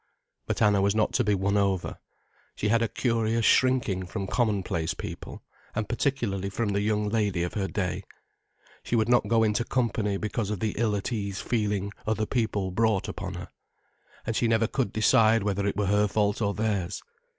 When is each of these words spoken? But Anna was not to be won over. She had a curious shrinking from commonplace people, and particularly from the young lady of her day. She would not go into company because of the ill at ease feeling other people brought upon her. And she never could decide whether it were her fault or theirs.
But 0.47 0.63
Anna 0.63 0.81
was 0.81 0.95
not 0.95 1.13
to 1.13 1.23
be 1.23 1.35
won 1.35 1.57
over. 1.57 1.99
She 2.55 2.69
had 2.69 2.81
a 2.81 2.87
curious 2.87 3.45
shrinking 3.45 4.07
from 4.07 4.25
commonplace 4.25 4.95
people, 4.95 5.43
and 5.75 5.87
particularly 5.87 6.49
from 6.49 6.69
the 6.69 6.81
young 6.81 7.07
lady 7.07 7.43
of 7.43 7.53
her 7.53 7.67
day. 7.67 8.05
She 8.81 8.95
would 8.95 9.07
not 9.07 9.27
go 9.27 9.43
into 9.43 9.63
company 9.63 10.17
because 10.17 10.49
of 10.49 10.59
the 10.59 10.73
ill 10.75 10.95
at 10.95 11.11
ease 11.13 11.39
feeling 11.39 11.91
other 12.07 12.25
people 12.25 12.71
brought 12.71 13.07
upon 13.07 13.35
her. 13.35 13.49
And 14.25 14.35
she 14.35 14.47
never 14.47 14.65
could 14.65 14.91
decide 14.91 15.43
whether 15.43 15.67
it 15.67 15.77
were 15.77 15.85
her 15.85 16.07
fault 16.07 16.41
or 16.41 16.55
theirs. 16.55 17.03